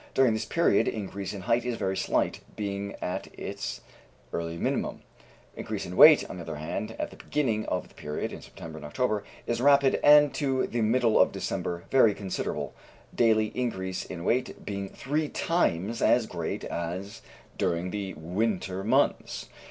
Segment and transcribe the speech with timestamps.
[0.15, 3.81] During this period increase in height is very slight, being at its
[4.33, 5.03] early minimum;
[5.55, 8.79] increase in weight, on the other hand, at the beginning of the period (in September
[8.79, 12.73] and October), is rapid and to the middle of December very considerable,
[13.13, 17.21] daily increase in weight being three times as great as
[17.59, 19.49] during the winter months.